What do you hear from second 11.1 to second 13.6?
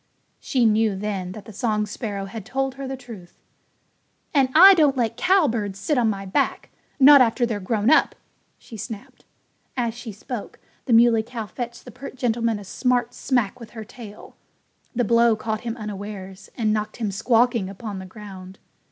Cow fetched the pert gentleman a smart smack